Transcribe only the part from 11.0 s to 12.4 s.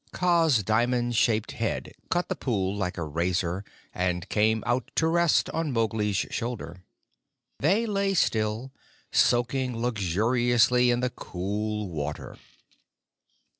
the cool water.